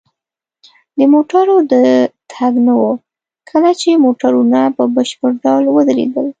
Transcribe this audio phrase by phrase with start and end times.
[0.97, 1.75] د موټرو د
[2.31, 2.91] تګ نه وه،
[3.49, 6.27] کله چې موټرونه په بشپړ ډول ودرېدل.